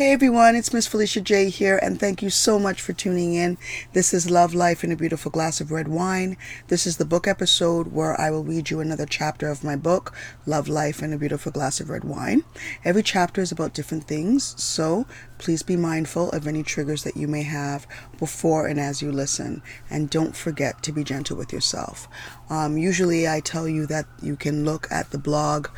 [0.00, 3.58] Hey everyone, it's Miss Felicia J here, and thank you so much for tuning in.
[3.92, 6.38] This is Love Life in a Beautiful Glass of Red Wine.
[6.68, 10.16] This is the book episode where I will read you another chapter of my book,
[10.46, 12.44] Love Life in a Beautiful Glass of Red Wine.
[12.82, 15.04] Every chapter is about different things, so
[15.36, 17.86] please be mindful of any triggers that you may have
[18.18, 19.60] before and as you listen.
[19.90, 22.08] And don't forget to be gentle with yourself.
[22.48, 25.68] Um, usually, I tell you that you can look at the blog,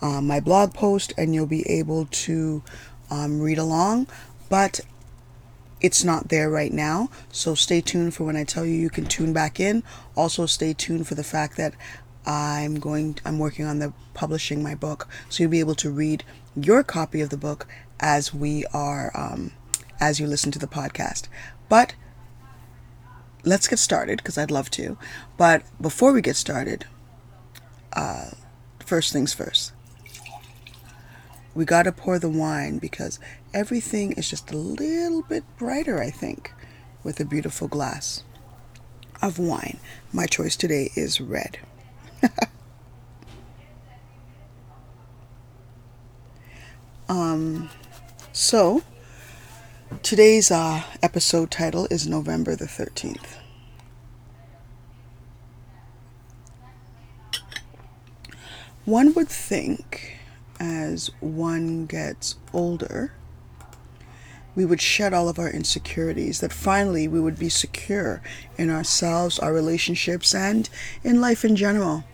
[0.00, 2.62] uh, my blog post, and you'll be able to
[3.10, 4.06] um, read along,
[4.48, 4.80] but
[5.80, 7.10] it's not there right now.
[7.30, 9.82] So stay tuned for when I tell you you can tune back in.
[10.14, 11.74] Also, stay tuned for the fact that
[12.24, 13.18] I'm going.
[13.24, 16.24] I'm working on the publishing my book, so you'll be able to read
[16.56, 17.66] your copy of the book
[18.00, 19.52] as we are um,
[20.00, 21.28] as you listen to the podcast.
[21.68, 21.94] But
[23.44, 24.98] let's get started because I'd love to.
[25.36, 26.86] But before we get started,
[27.92, 28.30] uh,
[28.80, 29.72] first things first
[31.56, 33.18] we got to pour the wine because
[33.54, 36.52] everything is just a little bit brighter, I think,
[37.02, 38.22] with a beautiful glass
[39.22, 39.78] of wine.
[40.12, 41.58] My choice today is red.
[47.08, 47.70] um,
[48.34, 48.82] so,
[50.02, 53.38] today's uh, episode title is November the 13th.
[58.84, 60.15] One would think
[60.96, 63.12] as one gets older,
[64.54, 68.22] we would shed all of our insecurities, that finally we would be secure
[68.56, 70.70] in ourselves, our relationships, and
[71.04, 72.04] in life in general.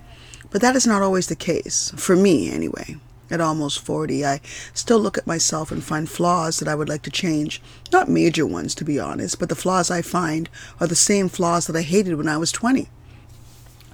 [0.50, 2.96] But that is not always the case, for me anyway.
[3.30, 4.40] At almost 40, I
[4.74, 7.62] still look at myself and find flaws that I would like to change.
[7.92, 11.68] Not major ones, to be honest, but the flaws I find are the same flaws
[11.68, 12.88] that I hated when I was 20.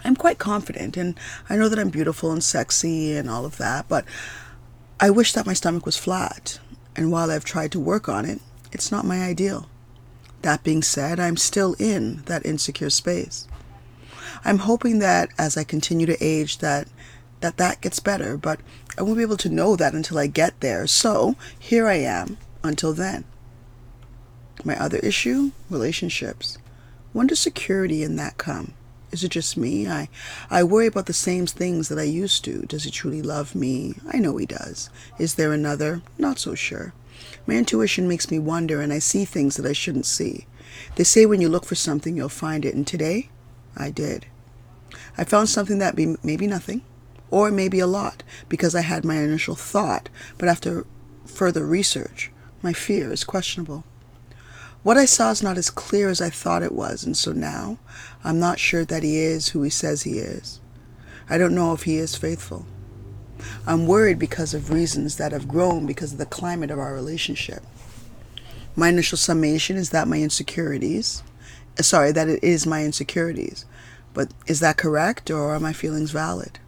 [0.05, 1.19] I'm quite confident and
[1.51, 4.05] I know that I'm beautiful and sexy and all of that, but
[5.01, 6.59] I wish that my stomach was flat.
[6.97, 8.41] And while I've tried to work on it,
[8.73, 9.69] it's not my ideal.
[10.43, 13.47] That being said, I'm still in that insecure space.
[14.45, 16.89] I'm hoping that as I continue to age that
[17.41, 18.59] that that gets better, but
[18.99, 20.89] I won't be able to know that until I get there.
[20.89, 23.25] So, here I am until then.
[24.65, 26.59] My other issue, relationships.
[27.13, 28.75] When does security in that come?
[29.11, 29.89] Is it just me?
[29.89, 30.09] I,
[30.51, 32.63] I worry about the same things that I used to.
[32.67, 33.95] Does he truly love me?
[34.13, 34.91] I know he does.
[35.19, 36.03] Is there another?
[36.19, 36.93] Not so sure.
[37.47, 40.47] My intuition makes me wonder, and I see things that I shouldn't see.
[40.97, 43.31] They say when you look for something, you'll find it, and today,
[43.77, 44.27] I did.
[45.17, 46.83] I found something that be maybe nothing,
[47.31, 50.87] or maybe a lot, because I had my initial thought, but after
[51.25, 52.31] further research,
[52.63, 53.85] my fear is questionable.
[54.89, 57.77] What I saw is not as clear as I thought it was, and so now
[58.25, 60.61] I'm not sure that he is who he says he is.
[61.29, 62.65] I don't know if he is faithful.
[63.67, 67.63] I'm worried because of reasons that have grown because of the climate of our relationship.
[68.75, 71.23] My initial summation is that my insecurities,
[71.83, 73.67] sorry, that it is my insecurities.
[74.15, 76.61] But is that correct or are my feelings valid?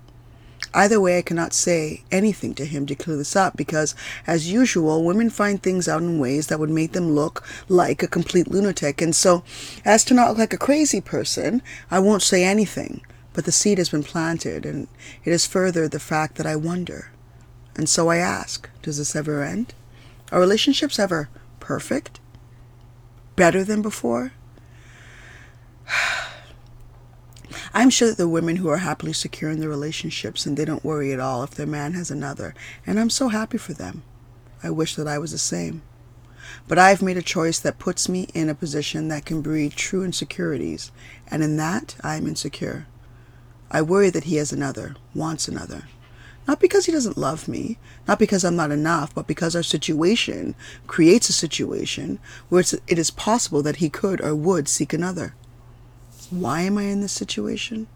[0.73, 3.95] Either way, I cannot say anything to him to clear this up because,
[4.27, 8.09] as usual, women find things out in ways that would make them look like a
[8.09, 9.03] complete lunatic.
[9.03, 9.43] And so,
[9.85, 11.61] as to not look like a crazy person,
[11.91, 13.01] I won't say anything.
[13.33, 14.87] But the seed has been planted, and
[15.25, 17.11] it has furthered the fact that I wonder.
[17.77, 19.75] And so I ask, does this ever end?
[20.31, 21.29] Are relationships ever
[21.59, 22.21] perfect?
[23.37, 24.33] Better than before?
[27.81, 30.85] I'm sure that the women who are happily secure in their relationships and they don't
[30.85, 32.55] worry at all if their man has another,
[32.87, 34.03] and I'm so happy for them.
[34.63, 35.81] I wish that I was the same.
[36.69, 40.05] But I've made a choice that puts me in a position that can breed true
[40.05, 40.93] insecurities,
[41.31, 42.87] and in that I am insecure.
[43.71, 45.85] I worry that he has another, wants another.
[46.47, 50.55] Not because he doesn't love me, not because I'm not enough, but because our situation
[50.87, 52.19] creates a situation
[52.51, 55.35] where it is possible that he could or would seek another.
[56.31, 57.89] Why am I in this situation?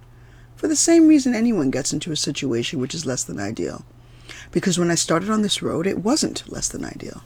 [0.57, 3.85] For the same reason anyone gets into a situation which is less than ideal.
[4.51, 7.23] Because when I started on this road, it wasn't less than ideal.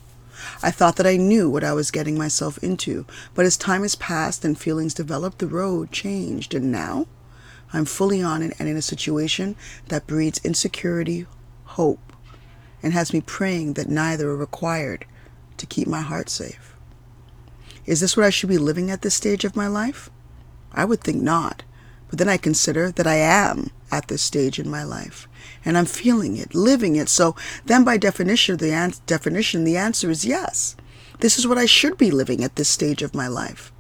[0.63, 3.95] I thought that I knew what I was getting myself into, but as time has
[3.95, 7.07] passed and feelings developed, the road changed, and now
[7.73, 9.57] I'm fully on it and in a situation
[9.89, 11.27] that breeds insecurity,
[11.65, 12.13] hope,
[12.83, 15.07] and has me praying that neither are required
[15.57, 16.75] to keep my heart safe.
[17.87, 20.11] Is this what I should be living at this stage of my life?
[20.73, 21.63] I would think not.
[22.11, 25.29] But then I consider that I am at this stage in my life
[25.65, 27.09] and I'm feeling it, living it.
[27.09, 27.37] So
[27.67, 30.77] then by definition, the an- definition, the answer is yes.
[31.21, 33.73] This is what I should be living at this stage of my life.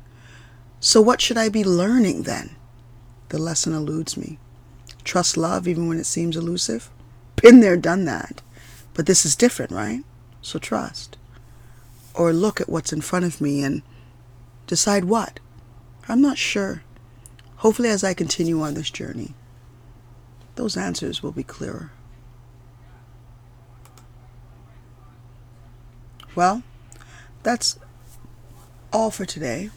[0.80, 2.56] So what should I be learning then?
[3.30, 4.38] The lesson eludes me.
[5.04, 6.90] Trust love even when it seems elusive?
[7.36, 8.42] Been there, done that.
[8.94, 10.02] But this is different, right?
[10.42, 11.16] So trust.
[12.14, 13.82] or look at what's in front of me and
[14.66, 15.40] decide what?
[16.08, 16.82] I'm not sure.
[17.56, 19.34] Hopefully, as I continue on this journey,
[20.54, 21.92] those answers will be clearer.
[26.34, 26.62] Well,
[27.42, 27.78] that's
[28.92, 29.70] all for today.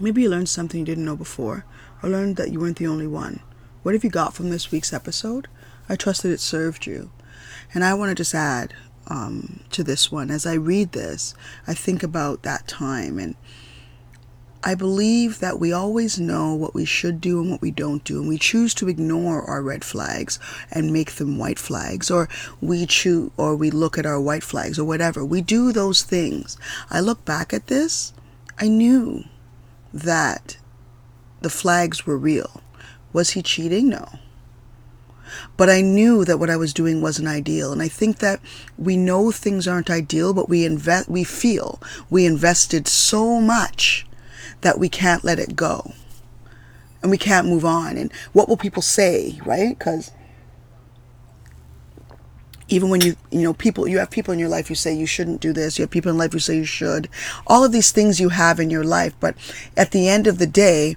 [0.00, 1.64] Maybe you learned something you didn't know before,
[2.02, 3.40] or learned that you weren't the only one.
[3.82, 5.48] What have you got from this week's episode?
[5.88, 7.10] I trust that it served you.
[7.72, 8.74] And I want to just add
[9.06, 10.30] um, to this one.
[10.30, 11.34] As I read this,
[11.66, 13.36] I think about that time and
[14.62, 18.20] I believe that we always know what we should do and what we don't do,
[18.20, 20.38] and we choose to ignore our red flags
[20.70, 22.28] and make them white flags, or
[22.60, 25.24] we choose, or we look at our white flags, or whatever.
[25.24, 26.58] We do those things.
[26.90, 28.12] I look back at this,
[28.58, 29.24] I knew
[29.94, 30.58] that
[31.40, 32.60] the flags were real.
[33.14, 33.88] Was he cheating?
[33.88, 34.08] No.
[35.56, 37.72] But I knew that what I was doing wasn't ideal.
[37.72, 38.40] And I think that
[38.76, 41.80] we know things aren't ideal, but we invest, we feel
[42.10, 44.06] we invested so much
[44.60, 45.92] that we can't let it go.
[47.02, 47.96] And we can't move on.
[47.96, 49.78] And what will people say, right?
[49.78, 50.10] Because
[52.68, 55.06] even when you you know people you have people in your life who say you
[55.06, 55.78] shouldn't do this.
[55.78, 57.08] You have people in life who say you should.
[57.46, 59.14] All of these things you have in your life.
[59.18, 59.34] But
[59.76, 60.96] at the end of the day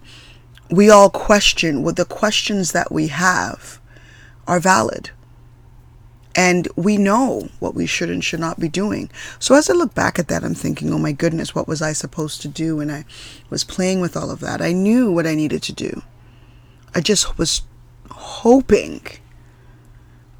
[0.69, 3.79] we all question what the questions that we have
[4.47, 5.11] are valid
[6.35, 9.09] and we know what we should and should not be doing.
[9.39, 11.93] So as I look back at that, I'm thinking, oh my goodness, what was I
[11.93, 12.79] supposed to do?
[12.79, 13.05] And I
[13.49, 14.61] was playing with all of that.
[14.61, 16.01] I knew what I needed to do.
[16.95, 17.61] I just was
[18.09, 19.01] hoping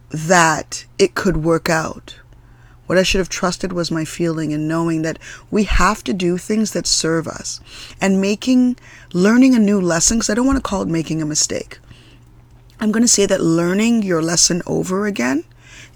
[0.10, 2.20] that it could work out.
[2.86, 5.18] What I should have trusted was my feeling and knowing that
[5.50, 7.60] we have to do things that serve us
[8.02, 8.78] and making,
[9.14, 11.80] learning a new lesson, because I don't want to call it making a mistake.
[12.80, 15.46] I'm going to say that learning your lesson over again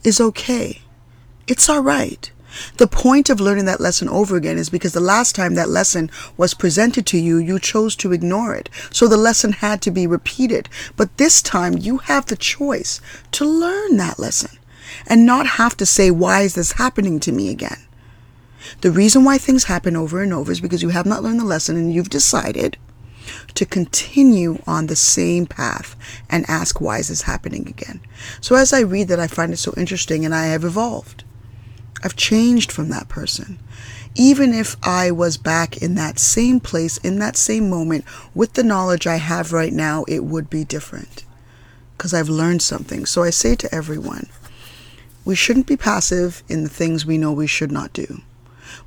[0.04, 0.82] is okay.
[1.48, 2.32] It's all right.
[2.78, 6.10] The point of learning that lesson over again is because the last time that lesson
[6.38, 8.70] was presented to you, you chose to ignore it.
[8.92, 10.70] So the lesson had to be repeated.
[10.96, 13.00] But this time you have the choice
[13.34, 14.58] to learn that lesson
[15.06, 17.80] and not have to say, why is this happening to me again?
[18.82, 21.46] The reason why things happen over and over is because you have not learned the
[21.46, 22.78] lesson and you've decided
[23.57, 25.95] to continue on the same path
[26.30, 28.00] and ask, why is this happening again?
[28.39, 31.24] So as I read that, I find it so interesting and I have evolved.
[32.04, 33.57] I've changed from that person.
[34.13, 38.06] Even if I was back in that same place, in that same moment,
[38.36, 41.25] with the knowledge I have right now, it would be different
[41.98, 43.07] because I've learned something.
[43.07, 44.27] So I say to everyone,
[45.25, 48.21] we shouldn't be passive in the things we know we should not do.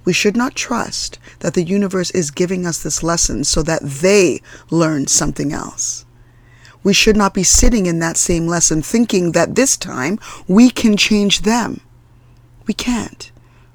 [0.05, 4.41] We should not trust that the universe is giving us this lesson so that they
[4.71, 6.05] learn something else.
[6.82, 10.19] We should not be sitting in that same lesson thinking that this time
[10.49, 11.81] we can change them.
[12.67, 13.31] We can't.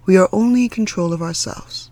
[0.06, 1.92] We are only in control of ourselves.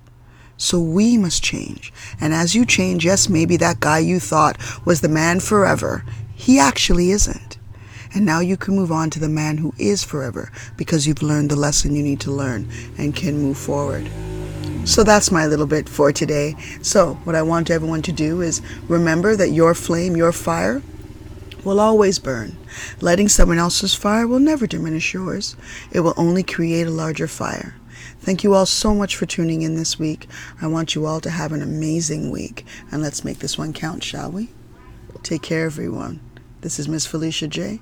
[0.57, 1.92] So we must change.
[2.21, 6.06] And as you change, yes, maybe that guy you thought was the man forever,
[6.36, 7.57] he actually isn't.
[8.13, 11.50] And now you can move on to the man who is forever because you've learned
[11.50, 14.10] the lesson you need to learn and can move forward.
[14.86, 16.56] So that's my little bit for today.
[16.81, 20.81] So, what I want everyone to do is remember that your flame, your fire,
[21.63, 22.57] will always burn.
[23.00, 25.56] Letting someone else's fire will never diminish yours,
[25.92, 27.75] it will only create a larger fire.
[28.19, 30.27] Thank you all so much for tuning in this week.
[30.62, 32.65] I want you all to have an amazing week.
[32.91, 34.50] And let's make this one count, shall we?
[35.24, 36.20] Take care, everyone.
[36.62, 37.82] This is Miss Felicia J.